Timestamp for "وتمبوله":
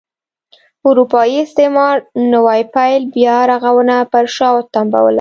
4.55-5.09